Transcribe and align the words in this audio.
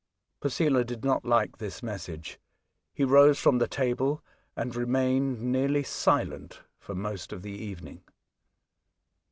Posela 0.41 0.83
did 0.83 1.05
not 1.05 1.21
Hke 1.21 1.57
this 1.57 1.83
message. 1.83 2.39
He 2.91 3.03
rose 3.03 3.37
from 3.37 3.59
the 3.59 3.67
table 3.67 4.23
and 4.55 4.75
remained 4.75 5.39
nearly 5.51 5.83
silent 5.83 6.61
for 6.79 6.95
most 6.95 7.31
of 7.31 7.43
the 7.43 7.51
evening. 7.51 8.01